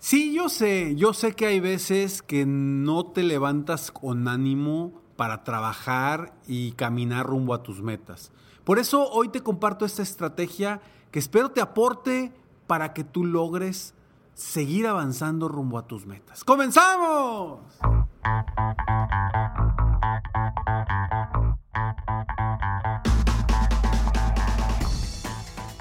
Sí, 0.00 0.32
yo 0.32 0.48
sé, 0.48 0.94
yo 0.94 1.12
sé 1.12 1.34
que 1.34 1.46
hay 1.46 1.58
veces 1.58 2.22
que 2.22 2.46
no 2.46 3.06
te 3.06 3.24
levantas 3.24 3.90
con 3.90 4.28
ánimo 4.28 5.02
para 5.16 5.42
trabajar 5.42 6.34
y 6.46 6.72
caminar 6.72 7.26
rumbo 7.26 7.52
a 7.52 7.64
tus 7.64 7.82
metas. 7.82 8.30
Por 8.62 8.78
eso 8.78 9.10
hoy 9.10 9.28
te 9.28 9.42
comparto 9.42 9.84
esta 9.84 10.02
estrategia 10.02 10.80
que 11.10 11.18
espero 11.18 11.50
te 11.50 11.60
aporte 11.60 12.32
para 12.68 12.92
que 12.92 13.02
tú 13.02 13.24
logres 13.24 13.94
seguir 14.34 14.86
avanzando 14.86 15.48
rumbo 15.48 15.78
a 15.78 15.88
tus 15.88 16.06
metas. 16.06 16.44
¡Comenzamos! 16.44 17.58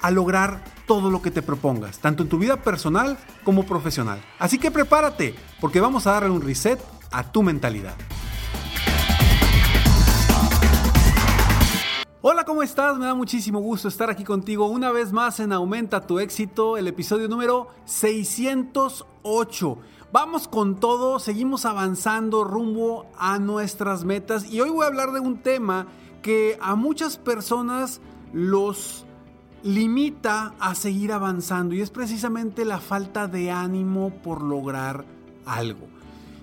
a 0.00 0.10
lograr 0.10 0.62
todo 0.86 1.10
lo 1.10 1.22
que 1.22 1.30
te 1.30 1.42
propongas, 1.42 1.98
tanto 1.98 2.22
en 2.22 2.28
tu 2.28 2.38
vida 2.38 2.62
personal 2.62 3.18
como 3.44 3.64
profesional. 3.64 4.20
Así 4.38 4.58
que 4.58 4.70
prepárate, 4.70 5.34
porque 5.60 5.80
vamos 5.80 6.06
a 6.06 6.12
darle 6.12 6.30
un 6.30 6.42
reset 6.42 6.80
a 7.10 7.30
tu 7.30 7.42
mentalidad. 7.42 7.94
Hola, 12.28 12.44
¿cómo 12.44 12.64
estás? 12.64 12.98
Me 12.98 13.06
da 13.06 13.14
muchísimo 13.14 13.60
gusto 13.60 13.86
estar 13.86 14.10
aquí 14.10 14.24
contigo 14.24 14.66
una 14.66 14.90
vez 14.90 15.12
más 15.12 15.38
en 15.38 15.52
Aumenta 15.52 16.08
tu 16.08 16.18
éxito, 16.18 16.76
el 16.76 16.88
episodio 16.88 17.28
número 17.28 17.68
608. 17.84 19.78
Vamos 20.12 20.48
con 20.48 20.80
todo, 20.80 21.20
seguimos 21.20 21.64
avanzando 21.66 22.42
rumbo 22.42 23.06
a 23.16 23.38
nuestras 23.38 24.04
metas 24.04 24.50
y 24.50 24.60
hoy 24.60 24.70
voy 24.70 24.84
a 24.84 24.88
hablar 24.88 25.12
de 25.12 25.20
un 25.20 25.38
tema 25.38 25.86
que 26.20 26.58
a 26.60 26.74
muchas 26.74 27.16
personas 27.16 28.00
los 28.32 29.06
limita 29.66 30.54
a 30.60 30.76
seguir 30.76 31.10
avanzando 31.10 31.74
y 31.74 31.80
es 31.80 31.90
precisamente 31.90 32.64
la 32.64 32.78
falta 32.78 33.26
de 33.26 33.50
ánimo 33.50 34.10
por 34.22 34.40
lograr 34.40 35.04
algo. 35.44 35.88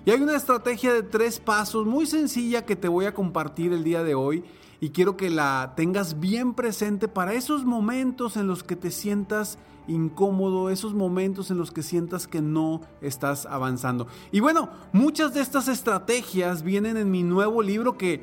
Y 0.04 0.10
hay 0.10 0.20
una 0.20 0.36
estrategia 0.36 0.92
de 0.92 1.02
tres 1.02 1.40
pasos 1.40 1.86
muy 1.86 2.04
sencilla 2.04 2.66
que 2.66 2.76
te 2.76 2.86
voy 2.86 3.06
a 3.06 3.14
compartir 3.14 3.72
el 3.72 3.82
día 3.82 4.04
de 4.04 4.14
hoy 4.14 4.44
y 4.78 4.90
quiero 4.90 5.16
que 5.16 5.30
la 5.30 5.72
tengas 5.74 6.20
bien 6.20 6.52
presente 6.52 7.08
para 7.08 7.32
esos 7.32 7.64
momentos 7.64 8.36
en 8.36 8.46
los 8.46 8.62
que 8.62 8.76
te 8.76 8.90
sientas 8.90 9.58
incómodo, 9.88 10.68
esos 10.68 10.92
momentos 10.92 11.50
en 11.50 11.56
los 11.56 11.70
que 11.70 11.82
sientas 11.82 12.28
que 12.28 12.42
no 12.42 12.82
estás 13.00 13.46
avanzando. 13.46 14.06
Y 14.32 14.40
bueno, 14.40 14.68
muchas 14.92 15.32
de 15.32 15.40
estas 15.40 15.68
estrategias 15.68 16.62
vienen 16.62 16.98
en 16.98 17.10
mi 17.10 17.22
nuevo 17.22 17.62
libro 17.62 17.96
que 17.96 18.22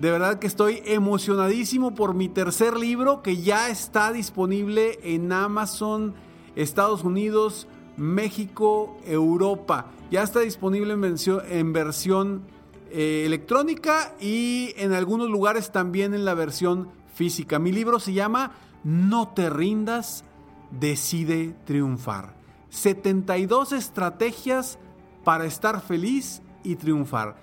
de 0.00 0.10
verdad 0.10 0.38
que 0.38 0.46
estoy 0.46 0.82
emocionadísimo 0.86 1.94
por 1.94 2.14
mi 2.14 2.30
tercer 2.30 2.74
libro 2.74 3.22
que 3.22 3.42
ya 3.42 3.68
está 3.68 4.12
disponible 4.12 4.98
en 5.02 5.30
Amazon, 5.30 6.14
Estados 6.56 7.04
Unidos, 7.04 7.68
México, 7.98 8.96
Europa. 9.04 9.90
Ya 10.10 10.22
está 10.22 10.40
disponible 10.40 10.94
en 10.94 11.72
versión, 11.74 12.44
eh, 12.90 13.24
electrónica 13.26 14.14
y 14.18 14.72
en 14.78 14.94
algunos 14.94 15.28
lugares 15.28 15.70
también 15.70 16.14
en 16.14 16.24
la 16.24 16.32
versión 16.32 16.88
física. 17.14 17.58
Mi 17.58 17.70
libro 17.70 18.00
se 18.00 18.14
llama 18.14 18.52
No 18.82 19.28
te 19.34 19.50
rindas, 19.50 20.24
decide 20.70 21.54
triunfar. 21.66 22.34
72 22.70 23.72
estrategias 23.72 24.78
para 25.24 25.44
estar 25.44 25.82
feliz 25.82 26.40
y 26.64 26.76
triunfar. 26.76 27.36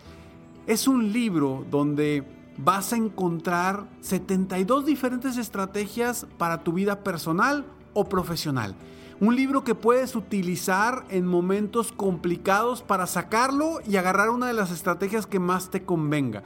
Es 0.65 0.87
un 0.87 1.13
libro 1.13 1.63
donde 1.69 2.36
vas 2.57 2.93
a 2.93 2.97
encontrar 2.97 3.87
72 4.01 4.85
diferentes 4.85 5.37
estrategias 5.37 6.25
para 6.37 6.63
tu 6.63 6.73
vida 6.73 7.03
personal 7.03 7.65
o 7.93 8.05
profesional. 8.05 8.75
Un 9.19 9.35
libro 9.35 9.63
que 9.63 9.73
puedes 9.73 10.15
utilizar 10.15 11.05
en 11.09 11.25
momentos 11.25 11.91
complicados 11.91 12.83
para 12.83 13.07
sacarlo 13.07 13.79
y 13.87 13.97
agarrar 13.97 14.29
una 14.29 14.47
de 14.47 14.53
las 14.53 14.71
estrategias 14.71 15.25
que 15.25 15.39
más 15.39 15.71
te 15.71 15.83
convenga. 15.83 16.43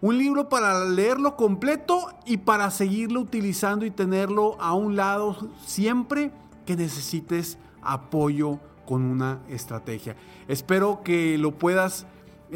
Un 0.00 0.18
libro 0.18 0.48
para 0.48 0.84
leerlo 0.84 1.34
completo 1.34 2.12
y 2.26 2.36
para 2.36 2.70
seguirlo 2.70 3.20
utilizando 3.20 3.84
y 3.84 3.90
tenerlo 3.90 4.56
a 4.60 4.74
un 4.74 4.96
lado 4.96 5.48
siempre 5.64 6.30
que 6.66 6.76
necesites 6.76 7.58
apoyo 7.82 8.60
con 8.86 9.02
una 9.02 9.40
estrategia. 9.48 10.14
Espero 10.46 11.02
que 11.02 11.38
lo 11.38 11.52
puedas 11.52 12.06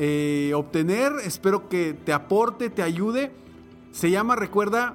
eh, 0.00 0.52
obtener. 0.54 1.12
Espero 1.24 1.68
que 1.68 1.92
te 1.92 2.12
aporte, 2.12 2.70
te 2.70 2.82
ayude. 2.82 3.32
Se 3.90 4.12
llama, 4.12 4.36
recuerda, 4.36 4.94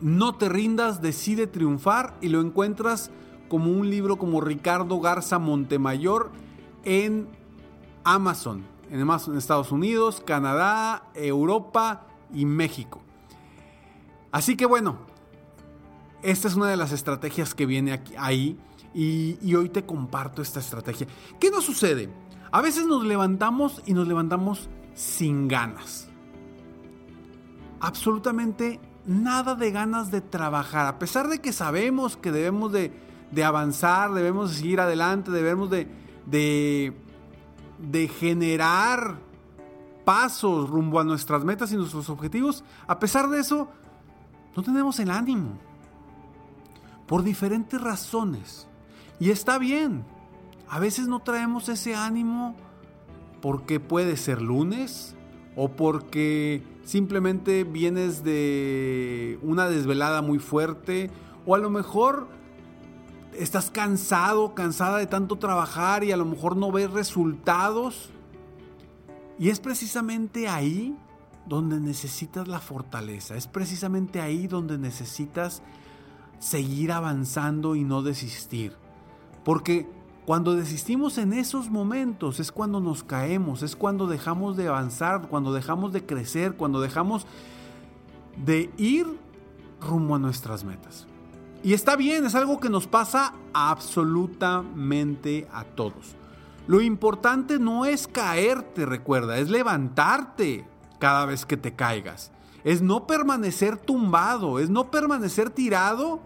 No 0.00 0.34
te 0.34 0.48
rindas, 0.48 1.00
decide 1.00 1.46
triunfar 1.46 2.16
y 2.20 2.28
lo 2.28 2.40
encuentras 2.40 3.12
como 3.48 3.70
un 3.70 3.88
libro 3.88 4.18
como 4.18 4.40
Ricardo 4.40 4.98
Garza 4.98 5.38
Montemayor 5.38 6.32
en 6.84 7.28
Amazon, 8.02 8.64
en 8.90 9.00
Amazon, 9.00 9.38
Estados 9.38 9.70
Unidos, 9.70 10.20
Canadá, 10.26 11.04
Europa 11.14 12.06
y 12.34 12.46
México. 12.46 13.00
Así 14.32 14.56
que 14.56 14.66
bueno, 14.66 14.96
esta 16.22 16.48
es 16.48 16.56
una 16.56 16.68
de 16.68 16.76
las 16.76 16.90
estrategias 16.90 17.54
que 17.54 17.66
viene 17.66 17.92
aquí, 17.92 18.14
ahí 18.18 18.58
y, 18.92 19.38
y 19.40 19.54
hoy 19.54 19.68
te 19.68 19.84
comparto 19.84 20.42
esta 20.42 20.58
estrategia. 20.58 21.06
¿Qué 21.38 21.50
nos 21.50 21.64
sucede? 21.64 22.08
A 22.52 22.60
veces 22.60 22.86
nos 22.86 23.04
levantamos 23.04 23.82
y 23.86 23.94
nos 23.94 24.08
levantamos 24.08 24.68
sin 24.94 25.46
ganas. 25.48 26.08
Absolutamente 27.80 28.80
nada 29.06 29.54
de 29.54 29.70
ganas 29.70 30.10
de 30.10 30.20
trabajar. 30.20 30.86
A 30.86 30.98
pesar 30.98 31.28
de 31.28 31.40
que 31.40 31.52
sabemos 31.52 32.16
que 32.16 32.32
debemos 32.32 32.72
de, 32.72 32.92
avanzar, 33.44 34.12
debemos 34.12 34.50
de 34.50 34.56
seguir 34.56 34.80
adelante, 34.80 35.30
debemos 35.30 35.70
de, 35.70 35.88
de, 36.26 36.92
de 37.78 38.08
generar 38.08 39.18
pasos 40.04 40.68
rumbo 40.68 40.98
a 40.98 41.04
nuestras 41.04 41.44
metas 41.44 41.72
y 41.72 41.76
nuestros 41.76 42.10
objetivos, 42.10 42.64
a 42.88 42.98
pesar 42.98 43.28
de 43.28 43.38
eso, 43.38 43.68
no 44.56 44.62
tenemos 44.62 44.98
el 44.98 45.10
ánimo. 45.10 45.56
Por 47.06 47.22
diferentes 47.22 47.80
razones. 47.80 48.66
Y 49.18 49.30
está 49.30 49.58
bien. 49.58 50.04
A 50.70 50.78
veces 50.78 51.08
no 51.08 51.18
traemos 51.18 51.68
ese 51.68 51.96
ánimo 51.96 52.54
porque 53.42 53.80
puede 53.80 54.16
ser 54.16 54.40
lunes 54.40 55.16
o 55.56 55.68
porque 55.68 56.62
simplemente 56.84 57.64
vienes 57.64 58.22
de 58.22 59.40
una 59.42 59.68
desvelada 59.68 60.22
muy 60.22 60.38
fuerte 60.38 61.10
o 61.44 61.56
a 61.56 61.58
lo 61.58 61.70
mejor 61.70 62.28
estás 63.36 63.72
cansado, 63.72 64.54
cansada 64.54 64.98
de 64.98 65.08
tanto 65.08 65.36
trabajar 65.36 66.04
y 66.04 66.12
a 66.12 66.16
lo 66.16 66.24
mejor 66.24 66.56
no 66.56 66.70
ves 66.70 66.92
resultados. 66.92 68.10
Y 69.40 69.48
es 69.48 69.58
precisamente 69.58 70.46
ahí 70.46 70.96
donde 71.46 71.80
necesitas 71.80 72.46
la 72.46 72.60
fortaleza, 72.60 73.34
es 73.34 73.48
precisamente 73.48 74.20
ahí 74.20 74.46
donde 74.46 74.78
necesitas 74.78 75.62
seguir 76.38 76.92
avanzando 76.92 77.74
y 77.74 77.82
no 77.82 78.02
desistir. 78.02 78.76
Porque 79.42 79.88
cuando 80.30 80.54
desistimos 80.54 81.18
en 81.18 81.32
esos 81.32 81.70
momentos 81.70 82.38
es 82.38 82.52
cuando 82.52 82.78
nos 82.78 83.02
caemos, 83.02 83.64
es 83.64 83.74
cuando 83.74 84.06
dejamos 84.06 84.56
de 84.56 84.68
avanzar, 84.68 85.22
cuando 85.22 85.52
dejamos 85.52 85.92
de 85.92 86.06
crecer, 86.06 86.54
cuando 86.54 86.80
dejamos 86.80 87.26
de 88.36 88.70
ir 88.76 89.08
rumbo 89.80 90.14
a 90.14 90.20
nuestras 90.20 90.62
metas. 90.62 91.08
Y 91.64 91.72
está 91.72 91.96
bien, 91.96 92.24
es 92.26 92.36
algo 92.36 92.60
que 92.60 92.68
nos 92.68 92.86
pasa 92.86 93.34
absolutamente 93.52 95.48
a 95.52 95.64
todos. 95.64 96.14
Lo 96.68 96.80
importante 96.80 97.58
no 97.58 97.84
es 97.84 98.06
caerte, 98.06 98.86
recuerda, 98.86 99.36
es 99.36 99.50
levantarte 99.50 100.64
cada 101.00 101.26
vez 101.26 101.44
que 101.44 101.56
te 101.56 101.74
caigas. 101.74 102.30
Es 102.62 102.82
no 102.82 103.04
permanecer 103.04 103.76
tumbado, 103.78 104.60
es 104.60 104.70
no 104.70 104.92
permanecer 104.92 105.50
tirado 105.50 106.20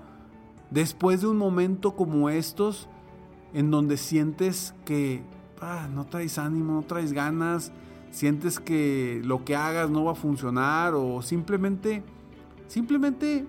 después 0.68 1.22
de 1.22 1.28
un 1.28 1.38
momento 1.38 1.96
como 1.96 2.28
estos 2.28 2.86
en 3.54 3.70
donde 3.70 3.96
sientes 3.96 4.74
que 4.84 5.22
ah, 5.60 5.88
no 5.90 6.04
traes 6.06 6.36
ánimo, 6.38 6.74
no 6.74 6.82
traes 6.82 7.12
ganas, 7.12 7.72
sientes 8.10 8.60
que 8.60 9.22
lo 9.24 9.44
que 9.44 9.56
hagas 9.56 9.88
no 9.88 10.04
va 10.04 10.12
a 10.12 10.16
funcionar 10.16 10.94
o 10.94 11.22
simplemente, 11.22 12.02
simplemente 12.66 13.46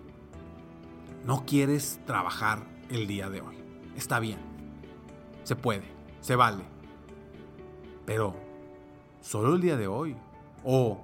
no 1.26 1.46
quieres 1.46 2.00
trabajar 2.06 2.64
el 2.90 3.08
día 3.08 3.30
de 3.30 3.42
hoy. 3.42 3.56
Está 3.98 4.20
bien, 4.20 4.40
se 5.44 5.56
puede, 5.56 5.86
se 6.22 6.36
vale, 6.36 6.64
pero 8.06 8.36
solo 9.22 9.56
el 9.56 9.62
día 9.62 9.76
de 9.76 9.88
hoy. 9.88 10.16
o 10.64 11.00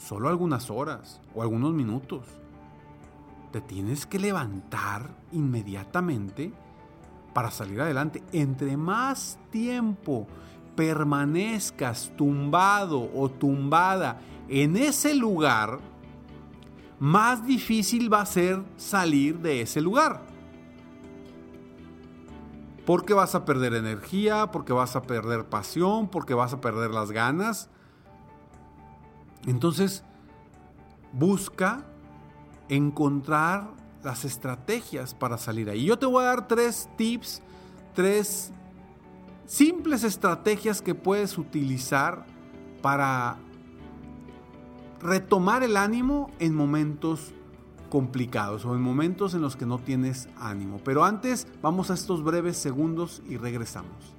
solo 0.00 0.28
algunas 0.28 0.70
horas 0.70 1.20
o 1.34 1.42
algunos 1.42 1.72
minutos. 1.72 2.24
Te 3.52 3.60
tienes 3.60 4.06
que 4.06 4.18
levantar 4.18 5.10
inmediatamente 5.32 6.52
para 7.32 7.50
salir 7.50 7.80
adelante. 7.80 8.22
Entre 8.32 8.76
más 8.76 9.38
tiempo 9.50 10.26
permanezcas 10.74 12.12
tumbado 12.16 13.10
o 13.14 13.28
tumbada 13.28 14.20
en 14.48 14.76
ese 14.76 15.14
lugar, 15.14 15.78
más 16.98 17.46
difícil 17.46 18.12
va 18.12 18.22
a 18.22 18.26
ser 18.26 18.62
salir 18.76 19.38
de 19.38 19.62
ese 19.62 19.80
lugar. 19.80 20.22
Porque 22.84 23.14
vas 23.14 23.34
a 23.34 23.44
perder 23.44 23.74
energía, 23.74 24.50
porque 24.50 24.72
vas 24.72 24.96
a 24.96 25.02
perder 25.02 25.44
pasión, 25.44 26.08
porque 26.08 26.34
vas 26.34 26.52
a 26.52 26.60
perder 26.60 26.90
las 26.90 27.12
ganas. 27.12 27.70
Entonces, 29.46 30.02
busca 31.12 31.84
encontrar 32.68 33.68
las 34.02 34.24
estrategias 34.24 35.14
para 35.14 35.38
salir 35.38 35.68
ahí. 35.70 35.84
Yo 35.84 35.98
te 35.98 36.06
voy 36.06 36.22
a 36.22 36.28
dar 36.28 36.48
tres 36.48 36.88
tips, 36.96 37.42
tres 37.94 38.52
simples 39.46 40.04
estrategias 40.04 40.80
que 40.80 40.94
puedes 40.94 41.36
utilizar 41.38 42.24
para 42.82 43.36
retomar 45.00 45.62
el 45.62 45.76
ánimo 45.76 46.30
en 46.38 46.54
momentos 46.54 47.32
complicados 47.90 48.64
o 48.64 48.74
en 48.74 48.80
momentos 48.80 49.34
en 49.34 49.42
los 49.42 49.56
que 49.56 49.66
no 49.66 49.78
tienes 49.78 50.28
ánimo. 50.38 50.80
Pero 50.84 51.04
antes 51.04 51.46
vamos 51.60 51.90
a 51.90 51.94
estos 51.94 52.22
breves 52.22 52.56
segundos 52.56 53.22
y 53.28 53.36
regresamos. 53.36 54.14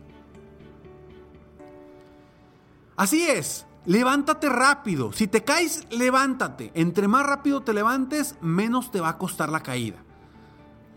Así 2.98 3.24
es, 3.24 3.66
levántate 3.86 4.50
rápido. 4.50 5.12
Si 5.12 5.28
te 5.28 5.44
caes, 5.44 5.88
levántate. 5.92 6.72
Entre 6.74 7.08
más 7.08 7.26
rápido 7.26 7.62
te 7.62 7.74
levantes, 7.74 8.36
menos 8.42 8.92
te 8.92 9.02
va 9.02 9.10
a 9.10 9.18
costar 9.18 9.50
la 9.50 9.62
caída. 9.62 9.98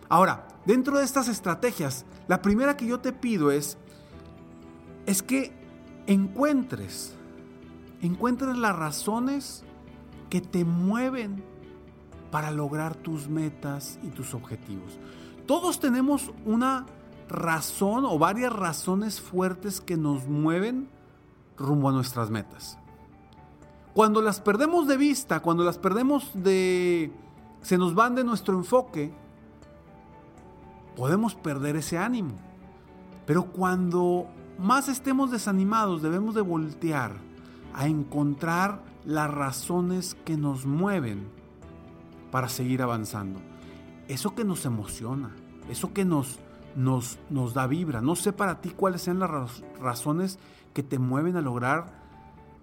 Ahora, 0.08 0.46
dentro 0.66 0.98
de 0.98 1.04
estas 1.04 1.28
estrategias, 1.28 2.04
la 2.28 2.42
primera 2.42 2.76
que 2.76 2.86
yo 2.86 3.00
te 3.00 3.12
pido 3.12 3.50
es, 3.50 3.78
es 5.06 5.22
que 5.22 5.52
encuentres, 6.06 7.14
encuentres 8.00 8.56
las 8.56 8.76
razones 8.76 9.64
que 10.30 10.40
te 10.40 10.64
mueven 10.64 11.42
para 12.30 12.50
lograr 12.50 12.96
tus 12.96 13.28
metas 13.28 13.98
y 14.02 14.08
tus 14.08 14.34
objetivos. 14.34 14.98
Todos 15.46 15.78
tenemos 15.78 16.32
una 16.44 16.86
razón 17.28 18.04
o 18.04 18.18
varias 18.18 18.52
razones 18.52 19.20
fuertes 19.20 19.80
que 19.80 19.96
nos 19.96 20.26
mueven 20.26 20.88
rumbo 21.56 21.88
a 21.88 21.92
nuestras 21.92 22.30
metas. 22.30 22.78
Cuando 23.92 24.20
las 24.22 24.40
perdemos 24.40 24.88
de 24.88 24.96
vista, 24.96 25.40
cuando 25.40 25.64
las 25.64 25.78
perdemos 25.78 26.30
de... 26.34 27.12
se 27.62 27.78
nos 27.78 27.94
van 27.94 28.14
de 28.14 28.24
nuestro 28.24 28.56
enfoque, 28.56 29.12
podemos 30.96 31.34
perder 31.34 31.76
ese 31.76 31.98
ánimo. 31.98 32.34
Pero 33.26 33.44
cuando 33.44 34.26
más 34.58 34.88
estemos 34.88 35.30
desanimados, 35.30 36.02
debemos 36.02 36.34
de 36.34 36.42
voltear 36.42 37.12
a 37.72 37.86
encontrar 37.86 38.82
las 39.04 39.30
razones 39.30 40.16
que 40.24 40.36
nos 40.36 40.66
mueven 40.66 41.28
para 42.30 42.48
seguir 42.48 42.82
avanzando. 42.82 43.40
Eso 44.08 44.34
que 44.34 44.44
nos 44.44 44.66
emociona, 44.66 45.34
eso 45.68 45.92
que 45.92 46.04
nos, 46.04 46.38
nos, 46.76 47.18
nos 47.30 47.54
da 47.54 47.66
vibra. 47.66 48.00
No 48.00 48.16
sé 48.16 48.32
para 48.32 48.60
ti 48.60 48.70
cuáles 48.70 49.02
sean 49.02 49.18
las 49.18 49.62
razones 49.80 50.38
que 50.72 50.82
te 50.82 50.98
mueven 50.98 51.36
a 51.36 51.40
lograr, 51.40 51.86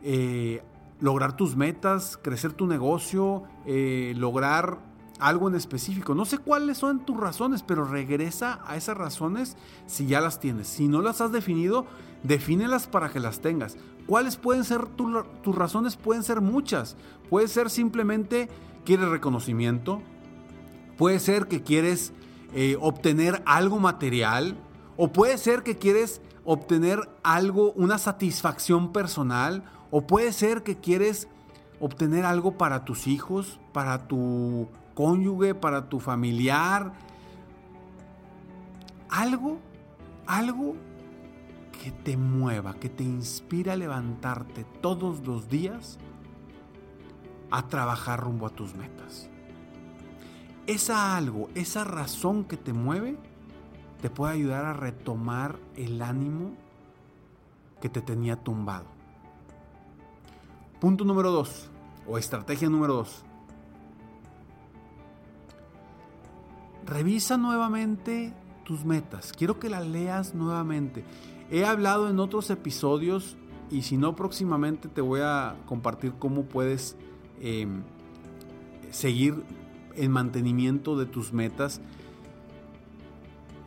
eh, 0.03 0.63
lograr 0.99 1.35
tus 1.35 1.55
metas, 1.55 2.17
crecer 2.21 2.53
tu 2.53 2.67
negocio, 2.67 3.43
eh, 3.65 4.13
lograr 4.17 4.79
algo 5.19 5.47
en 5.47 5.55
específico. 5.55 6.15
No 6.15 6.25
sé 6.25 6.39
cuáles 6.39 6.79
son 6.79 7.05
tus 7.05 7.17
razones, 7.17 7.63
pero 7.63 7.85
regresa 7.85 8.59
a 8.65 8.75
esas 8.75 8.97
razones 8.97 9.55
si 9.85 10.07
ya 10.07 10.19
las 10.19 10.39
tienes. 10.39 10.67
Si 10.67 10.87
no 10.87 11.01
las 11.01 11.21
has 11.21 11.31
definido, 11.31 11.85
defínelas 12.23 12.87
para 12.87 13.09
que 13.09 13.19
las 13.19 13.39
tengas. 13.39 13.77
¿Cuáles 14.07 14.35
pueden 14.35 14.63
ser 14.63 14.87
tus 14.87 15.55
razones? 15.55 15.95
Pueden 15.95 16.23
ser 16.23 16.41
muchas. 16.41 16.97
Puede 17.29 17.47
ser 17.47 17.69
simplemente 17.69 18.49
quieres 18.83 19.09
reconocimiento. 19.09 20.01
Puede 20.97 21.19
ser 21.19 21.47
que 21.47 21.61
quieres 21.61 22.13
eh, 22.53 22.77
obtener 22.79 23.41
algo 23.45 23.79
material. 23.79 24.57
O 24.97 25.11
puede 25.11 25.37
ser 25.37 25.63
que 25.63 25.77
quieres 25.77 26.21
obtener 26.43 26.99
algo, 27.23 27.71
una 27.73 27.97
satisfacción 27.97 28.91
personal. 28.91 29.63
O 29.89 30.07
puede 30.07 30.33
ser 30.33 30.63
que 30.63 30.77
quieres 30.77 31.27
obtener 31.79 32.25
algo 32.25 32.57
para 32.57 32.85
tus 32.85 33.07
hijos, 33.07 33.59
para 33.73 34.07
tu 34.07 34.67
cónyuge, 34.93 35.55
para 35.55 35.89
tu 35.89 35.99
familiar. 35.99 36.93
Algo, 39.09 39.59
algo 40.27 40.75
que 41.81 41.91
te 41.91 42.15
mueva, 42.15 42.75
que 42.75 42.89
te 42.89 43.03
inspira 43.03 43.73
a 43.73 43.75
levantarte 43.75 44.65
todos 44.81 45.25
los 45.25 45.49
días 45.49 45.97
a 47.49 47.67
trabajar 47.67 48.19
rumbo 48.21 48.45
a 48.45 48.51
tus 48.51 48.75
metas. 48.75 49.30
Esa 50.71 51.17
algo, 51.17 51.49
esa 51.53 51.83
razón 51.83 52.45
que 52.45 52.55
te 52.55 52.71
mueve, 52.71 53.17
te 54.01 54.09
puede 54.09 54.35
ayudar 54.35 54.63
a 54.63 54.71
retomar 54.71 55.59
el 55.75 56.01
ánimo 56.01 56.53
que 57.81 57.89
te 57.89 57.99
tenía 57.99 58.37
tumbado. 58.37 58.85
Punto 60.79 61.03
número 61.03 61.29
dos, 61.29 61.69
o 62.07 62.17
estrategia 62.17 62.69
número 62.69 62.93
dos. 62.93 63.25
Revisa 66.85 67.35
nuevamente 67.35 68.33
tus 68.63 68.85
metas. 68.85 69.33
Quiero 69.33 69.59
que 69.59 69.69
las 69.69 69.85
leas 69.85 70.33
nuevamente. 70.33 71.03
He 71.49 71.65
hablado 71.65 72.09
en 72.09 72.17
otros 72.17 72.49
episodios 72.49 73.35
y 73.69 73.81
si 73.81 73.97
no 73.97 74.15
próximamente 74.15 74.87
te 74.87 75.01
voy 75.01 75.19
a 75.21 75.57
compartir 75.65 76.13
cómo 76.17 76.45
puedes 76.45 76.95
em, 77.41 77.83
seguir 78.89 79.43
el 79.95 80.09
mantenimiento 80.09 80.97
de 80.97 81.05
tus 81.05 81.33
metas. 81.33 81.81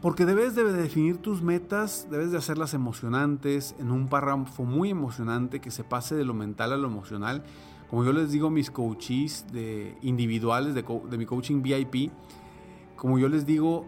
Porque 0.00 0.26
debes 0.26 0.54
de 0.54 0.64
definir 0.70 1.16
tus 1.16 1.40
metas, 1.40 2.08
debes 2.10 2.30
de 2.30 2.36
hacerlas 2.36 2.74
emocionantes, 2.74 3.74
en 3.78 3.90
un 3.90 4.08
párrafo 4.08 4.64
muy 4.64 4.90
emocionante 4.90 5.60
que 5.60 5.70
se 5.70 5.82
pase 5.82 6.14
de 6.14 6.24
lo 6.24 6.34
mental 6.34 6.72
a 6.72 6.76
lo 6.76 6.88
emocional. 6.88 7.42
Como 7.88 8.04
yo 8.04 8.12
les 8.12 8.30
digo 8.30 8.50
mis 8.50 8.70
coaches 8.70 9.46
de 9.50 9.96
individuales 10.02 10.74
de, 10.74 10.82
de 10.82 11.18
mi 11.18 11.24
coaching 11.24 11.62
VIP, 11.62 12.10
como 12.96 13.18
yo 13.18 13.28
les 13.28 13.46
digo, 13.46 13.86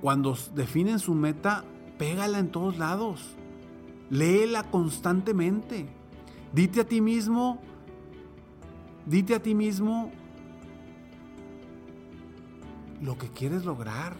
cuando 0.00 0.36
definen 0.54 0.98
su 0.98 1.14
meta, 1.14 1.64
pégala 1.98 2.38
en 2.38 2.50
todos 2.50 2.78
lados. 2.78 3.34
Léela 4.10 4.64
constantemente. 4.70 5.88
Dite 6.52 6.82
a 6.82 6.84
ti 6.84 7.00
mismo, 7.00 7.58
dite 9.06 9.34
a 9.34 9.42
ti 9.42 9.54
mismo 9.54 10.12
lo 13.04 13.18
que 13.18 13.28
quieres 13.28 13.64
lograr. 13.64 14.14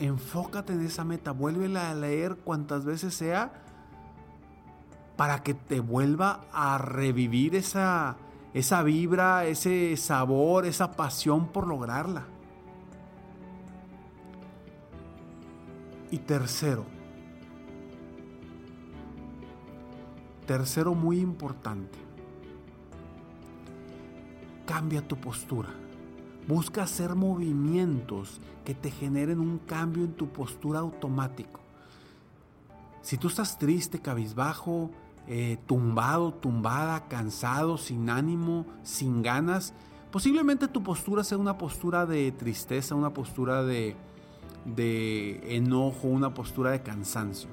Enfócate 0.00 0.72
en 0.72 0.84
esa 0.84 1.04
meta, 1.04 1.30
vuélvela 1.30 1.90
a 1.90 1.94
leer 1.94 2.36
cuantas 2.36 2.84
veces 2.84 3.14
sea 3.14 3.52
para 5.16 5.44
que 5.44 5.54
te 5.54 5.78
vuelva 5.78 6.40
a 6.52 6.78
revivir 6.78 7.54
esa, 7.54 8.16
esa 8.54 8.82
vibra, 8.82 9.44
ese 9.44 9.96
sabor, 9.96 10.66
esa 10.66 10.92
pasión 10.92 11.48
por 11.48 11.68
lograrla. 11.68 12.24
Y 16.10 16.18
tercero, 16.18 16.84
tercero 20.46 20.94
muy 20.94 21.20
importante, 21.20 21.98
cambia 24.66 25.06
tu 25.06 25.16
postura. 25.16 25.68
Busca 26.46 26.82
hacer 26.82 27.14
movimientos 27.14 28.40
que 28.64 28.74
te 28.74 28.90
generen 28.90 29.40
un 29.40 29.58
cambio 29.58 30.04
en 30.04 30.12
tu 30.12 30.28
postura 30.28 30.80
automático. 30.80 31.60
Si 33.02 33.18
tú 33.18 33.28
estás 33.28 33.58
triste, 33.58 34.00
cabizbajo, 34.00 34.90
eh, 35.26 35.58
tumbado, 35.66 36.34
tumbada, 36.34 37.06
cansado, 37.08 37.78
sin 37.78 38.10
ánimo, 38.10 38.66
sin 38.82 39.22
ganas, 39.22 39.74
posiblemente 40.10 40.68
tu 40.68 40.82
postura 40.82 41.24
sea 41.24 41.38
una 41.38 41.56
postura 41.56 42.06
de 42.06 42.32
tristeza, 42.32 42.94
una 42.94 43.12
postura 43.12 43.62
de, 43.62 43.96
de 44.64 45.56
enojo, 45.56 46.08
una 46.08 46.34
postura 46.34 46.70
de 46.70 46.82
cansancio. 46.82 47.48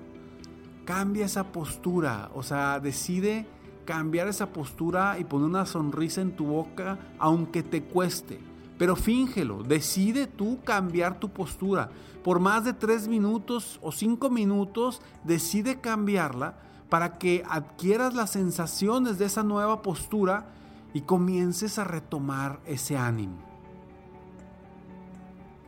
Cambia 0.85 1.25
esa 1.25 1.51
postura, 1.51 2.29
o 2.33 2.43
sea, 2.43 2.79
decide 2.79 3.45
cambiar 3.85 4.27
esa 4.27 4.53
postura 4.53 5.17
y 5.19 5.23
poner 5.23 5.47
una 5.47 5.65
sonrisa 5.65 6.21
en 6.21 6.35
tu 6.35 6.45
boca 6.45 6.97
aunque 7.19 7.63
te 7.63 7.83
cueste. 7.83 8.50
Pero 8.81 8.95
fíngelo, 8.95 9.61
decide 9.61 10.25
tú 10.25 10.57
cambiar 10.63 11.19
tu 11.19 11.29
postura. 11.29 11.91
Por 12.23 12.39
más 12.39 12.65
de 12.65 12.73
tres 12.73 13.07
minutos 13.07 13.79
o 13.83 13.91
cinco 13.91 14.31
minutos, 14.31 15.03
decide 15.23 15.79
cambiarla 15.79 16.55
para 16.89 17.19
que 17.19 17.43
adquieras 17.47 18.15
las 18.15 18.31
sensaciones 18.31 19.19
de 19.19 19.25
esa 19.25 19.43
nueva 19.43 19.83
postura 19.83 20.47
y 20.95 21.01
comiences 21.01 21.77
a 21.77 21.83
retomar 21.83 22.59
ese 22.65 22.97
ánimo. 22.97 23.37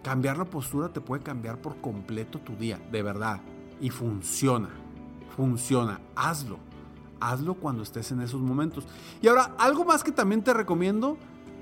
Cambiar 0.02 0.40
la 0.40 0.46
postura 0.46 0.90
te 0.90 1.00
puede 1.00 1.22
cambiar 1.22 1.62
por 1.62 1.80
completo 1.82 2.40
tu 2.40 2.56
día, 2.56 2.80
de 2.92 3.04
verdad. 3.04 3.42
Y 3.80 3.92
funciona, 3.92 4.70
funciona, 5.36 6.02
hazlo. 6.16 6.58
Hazlo 7.20 7.54
cuando 7.54 7.84
estés 7.84 8.12
en 8.12 8.22
esos 8.22 8.42
momentos. 8.42 8.88
Y 9.22 9.28
ahora, 9.28 9.54
algo 9.60 9.86
más 9.86 10.04
que 10.04 10.12
también 10.12 10.44
te 10.44 10.52
recomiendo 10.52 11.16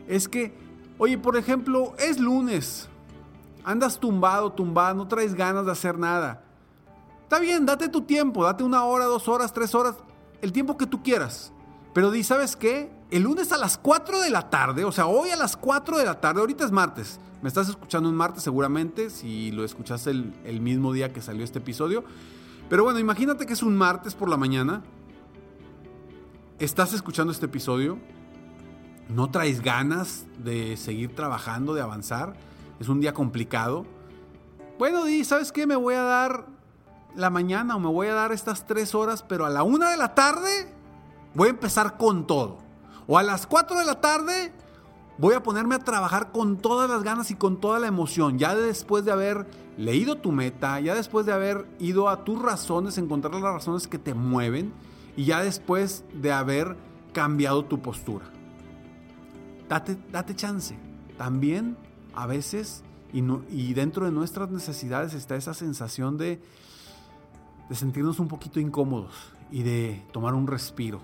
es 0.07 0.29
que, 0.29 0.70
oye, 1.01 1.17
por 1.17 1.35
ejemplo, 1.35 1.95
es 1.97 2.19
lunes, 2.19 2.87
andas 3.63 3.99
tumbado, 3.99 4.51
tumbado, 4.51 4.93
no 4.93 5.07
traes 5.07 5.33
ganas 5.33 5.65
de 5.65 5.71
hacer 5.71 5.97
nada. 5.97 6.43
Está 7.23 7.39
bien, 7.39 7.65
date 7.65 7.89
tu 7.89 8.01
tiempo, 8.01 8.43
date 8.43 8.63
una 8.63 8.83
hora, 8.83 9.05
dos 9.05 9.27
horas, 9.27 9.51
tres 9.51 9.73
horas, 9.73 9.95
el 10.43 10.51
tiempo 10.51 10.77
que 10.77 10.85
tú 10.85 11.01
quieras. 11.01 11.53
Pero 11.95 12.11
di, 12.11 12.23
¿sabes 12.23 12.55
qué? 12.55 12.91
El 13.09 13.23
lunes 13.23 13.51
a 13.51 13.57
las 13.57 13.79
4 13.79 14.21
de 14.21 14.29
la 14.29 14.51
tarde, 14.51 14.85
o 14.85 14.91
sea, 14.91 15.07
hoy 15.07 15.31
a 15.31 15.35
las 15.35 15.57
4 15.57 15.97
de 15.97 16.05
la 16.05 16.21
tarde, 16.21 16.41
ahorita 16.41 16.65
es 16.65 16.71
martes. 16.71 17.19
Me 17.41 17.47
estás 17.47 17.67
escuchando 17.67 18.07
un 18.07 18.15
martes 18.15 18.43
seguramente, 18.43 19.09
si 19.09 19.49
lo 19.49 19.63
escuchaste 19.63 20.11
el, 20.11 20.35
el 20.45 20.61
mismo 20.61 20.93
día 20.93 21.11
que 21.11 21.21
salió 21.21 21.43
este 21.43 21.57
episodio. 21.57 22.03
Pero 22.69 22.83
bueno, 22.83 22.99
imagínate 22.99 23.47
que 23.47 23.53
es 23.53 23.63
un 23.63 23.75
martes 23.75 24.13
por 24.13 24.29
la 24.29 24.37
mañana. 24.37 24.83
Estás 26.59 26.93
escuchando 26.93 27.33
este 27.33 27.47
episodio. 27.47 27.97
No 29.13 29.29
traes 29.29 29.61
ganas 29.61 30.25
de 30.37 30.77
seguir 30.77 31.13
trabajando, 31.13 31.73
de 31.73 31.81
avanzar. 31.81 32.33
Es 32.79 32.87
un 32.87 33.01
día 33.01 33.13
complicado. 33.13 33.85
Bueno, 34.79 35.03
di, 35.03 35.25
¿sabes 35.25 35.51
qué? 35.51 35.67
Me 35.67 35.75
voy 35.75 35.95
a 35.95 36.03
dar 36.03 36.45
la 37.15 37.29
mañana 37.29 37.75
o 37.75 37.79
me 37.79 37.89
voy 37.89 38.07
a 38.07 38.13
dar 38.13 38.31
estas 38.31 38.65
tres 38.65 38.95
horas, 38.95 39.21
pero 39.21 39.45
a 39.45 39.49
la 39.49 39.63
una 39.63 39.91
de 39.91 39.97
la 39.97 40.15
tarde 40.15 40.73
voy 41.33 41.47
a 41.47 41.51
empezar 41.51 41.97
con 41.97 42.25
todo. 42.25 42.59
O 43.05 43.17
a 43.17 43.23
las 43.23 43.47
4 43.47 43.79
de 43.79 43.85
la 43.85 43.99
tarde 43.99 44.53
voy 45.17 45.35
a 45.35 45.43
ponerme 45.43 45.75
a 45.75 45.79
trabajar 45.79 46.31
con 46.31 46.57
todas 46.57 46.89
las 46.89 47.03
ganas 47.03 47.31
y 47.31 47.35
con 47.35 47.59
toda 47.59 47.79
la 47.79 47.87
emoción. 47.87 48.39
Ya 48.39 48.55
después 48.55 49.03
de 49.03 49.11
haber 49.11 49.45
leído 49.75 50.19
tu 50.19 50.31
meta, 50.31 50.79
ya 50.79 50.95
después 50.95 51.25
de 51.25 51.33
haber 51.33 51.67
ido 51.79 52.07
a 52.07 52.23
tus 52.23 52.41
razones, 52.41 52.97
encontrar 52.97 53.33
las 53.33 53.43
razones 53.43 53.89
que 53.89 53.99
te 53.99 54.13
mueven 54.13 54.71
y 55.17 55.25
ya 55.25 55.43
después 55.43 56.05
de 56.13 56.31
haber 56.31 56.77
cambiado 57.11 57.65
tu 57.65 57.81
postura. 57.81 58.25
Date, 59.71 59.97
date 60.11 60.35
chance. 60.35 60.77
También 61.17 61.77
a 62.13 62.27
veces 62.27 62.83
y, 63.13 63.23
y 63.49 63.73
dentro 63.73 64.05
de 64.05 64.11
nuestras 64.11 64.49
necesidades 64.49 65.13
está 65.13 65.37
esa 65.37 65.53
sensación 65.53 66.17
de, 66.17 66.41
de 67.69 67.75
sentirnos 67.75 68.19
un 68.19 68.27
poquito 68.27 68.59
incómodos 68.59 69.31
y 69.49 69.63
de 69.63 70.05
tomar 70.11 70.33
un 70.33 70.45
respiro 70.45 70.99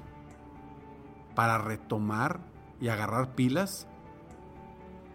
para 1.33 1.57
retomar 1.59 2.41
y 2.81 2.89
agarrar 2.89 3.35
pilas 3.35 3.87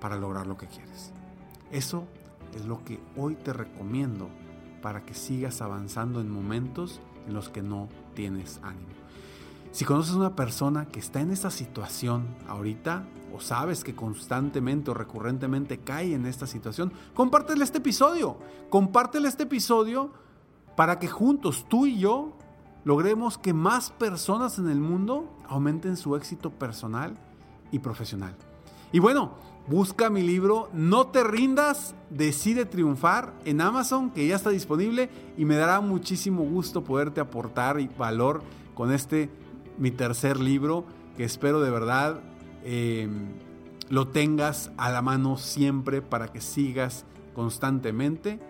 para 0.00 0.16
lograr 0.16 0.46
lo 0.46 0.56
que 0.56 0.66
quieres. 0.66 1.12
Eso 1.70 2.06
es 2.54 2.64
lo 2.64 2.82
que 2.84 3.00
hoy 3.18 3.34
te 3.34 3.52
recomiendo 3.52 4.30
para 4.80 5.04
que 5.04 5.12
sigas 5.12 5.60
avanzando 5.60 6.22
en 6.22 6.30
momentos 6.30 7.02
en 7.26 7.34
los 7.34 7.50
que 7.50 7.60
no 7.60 7.90
tienes 8.14 8.60
ánimo. 8.62 9.01
Si 9.72 9.86
conoces 9.86 10.14
una 10.14 10.36
persona 10.36 10.84
que 10.84 11.00
está 11.00 11.22
en 11.22 11.30
esta 11.30 11.50
situación 11.50 12.26
ahorita 12.46 13.06
o 13.34 13.40
sabes 13.40 13.82
que 13.82 13.94
constantemente 13.94 14.90
o 14.90 14.94
recurrentemente 14.94 15.78
cae 15.78 16.12
en 16.12 16.26
esta 16.26 16.46
situación, 16.46 16.92
compártele 17.14 17.64
este 17.64 17.78
episodio. 17.78 18.36
Compártele 18.68 19.28
este 19.28 19.44
episodio 19.44 20.12
para 20.76 20.98
que 20.98 21.08
juntos 21.08 21.64
tú 21.70 21.86
y 21.86 21.98
yo 21.98 22.34
logremos 22.84 23.38
que 23.38 23.54
más 23.54 23.90
personas 23.92 24.58
en 24.58 24.68
el 24.68 24.78
mundo 24.78 25.34
aumenten 25.48 25.96
su 25.96 26.16
éxito 26.16 26.50
personal 26.50 27.16
y 27.70 27.78
profesional. 27.78 28.36
Y 28.92 28.98
bueno, 28.98 29.32
busca 29.68 30.10
mi 30.10 30.20
libro 30.20 30.68
No 30.74 31.06
te 31.06 31.24
rindas, 31.24 31.94
decide 32.10 32.66
triunfar 32.66 33.32
en 33.46 33.62
Amazon, 33.62 34.10
que 34.10 34.26
ya 34.26 34.36
está 34.36 34.50
disponible 34.50 35.08
y 35.38 35.46
me 35.46 35.56
dará 35.56 35.80
muchísimo 35.80 36.42
gusto 36.42 36.84
poderte 36.84 37.22
aportar 37.22 37.78
valor 37.96 38.42
con 38.74 38.92
este 38.92 39.30
mi 39.78 39.90
tercer 39.90 40.38
libro, 40.40 40.84
que 41.16 41.24
espero 41.24 41.60
de 41.60 41.70
verdad 41.70 42.20
eh, 42.64 43.08
lo 43.88 44.08
tengas 44.08 44.70
a 44.76 44.90
la 44.90 45.02
mano 45.02 45.36
siempre 45.36 46.02
para 46.02 46.28
que 46.28 46.40
sigas 46.40 47.04
constantemente 47.34 48.40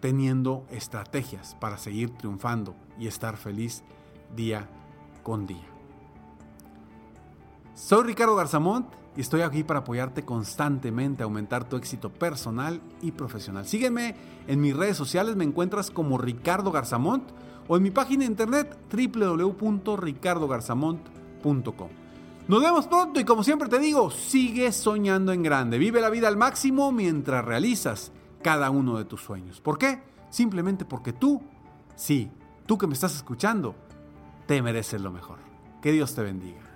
teniendo 0.00 0.66
estrategias 0.70 1.54
para 1.60 1.78
seguir 1.78 2.10
triunfando 2.16 2.74
y 2.98 3.06
estar 3.06 3.36
feliz 3.36 3.84
día 4.34 4.68
con 5.22 5.46
día. 5.46 5.66
Soy 7.74 8.04
Ricardo 8.04 8.34
Garzamont 8.34 8.86
y 9.16 9.20
estoy 9.20 9.42
aquí 9.42 9.62
para 9.62 9.80
apoyarte 9.80 10.24
constantemente 10.24 11.22
a 11.22 11.26
aumentar 11.26 11.68
tu 11.68 11.76
éxito 11.76 12.10
personal 12.10 12.80
y 13.02 13.12
profesional. 13.12 13.66
Sígueme 13.66 14.16
en 14.46 14.58
mis 14.60 14.74
redes 14.76 14.96
sociales, 14.96 15.36
me 15.36 15.44
encuentras 15.44 15.90
como 15.90 16.18
Ricardo 16.18 16.72
Garzamont 16.72 17.24
o 17.68 17.76
en 17.76 17.82
mi 17.82 17.90
página 17.90 18.20
de 18.20 18.30
internet 18.30 18.78
www.ricardogarzamont.com. 18.90 21.88
Nos 22.48 22.62
vemos 22.62 22.86
pronto 22.86 23.20
y 23.20 23.24
como 23.24 23.44
siempre 23.44 23.68
te 23.68 23.78
digo, 23.78 24.10
sigue 24.10 24.72
soñando 24.72 25.32
en 25.32 25.42
grande, 25.42 25.76
vive 25.78 26.00
la 26.00 26.08
vida 26.10 26.28
al 26.28 26.36
máximo 26.36 26.90
mientras 26.90 27.44
realizas 27.44 28.10
cada 28.42 28.70
uno 28.70 28.98
de 28.98 29.04
tus 29.04 29.22
sueños. 29.22 29.60
¿Por 29.60 29.78
qué? 29.78 30.02
Simplemente 30.30 30.84
porque 30.84 31.12
tú, 31.12 31.40
sí, 31.94 32.32
tú 32.66 32.78
que 32.78 32.88
me 32.88 32.94
estás 32.94 33.14
escuchando, 33.14 33.76
te 34.46 34.60
mereces 34.60 35.00
lo 35.00 35.12
mejor. 35.12 35.38
Que 35.80 35.92
Dios 35.92 36.14
te 36.14 36.22
bendiga. 36.22 36.71